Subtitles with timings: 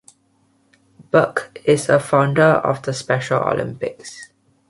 [1.11, 4.29] Burke is a founder of the Special Olympics.